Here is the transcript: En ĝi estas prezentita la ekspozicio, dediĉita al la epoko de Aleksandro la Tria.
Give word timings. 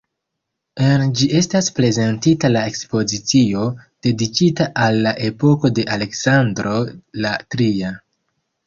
En 0.85 1.03
ĝi 1.19 1.27
estas 1.39 1.69
prezentita 1.79 2.51
la 2.55 2.65
ekspozicio, 2.71 3.69
dediĉita 4.09 4.69
al 4.87 5.01
la 5.09 5.15
epoko 5.31 5.73
de 5.81 5.87
Aleksandro 5.99 6.77
la 7.27 7.39
Tria. 7.57 7.97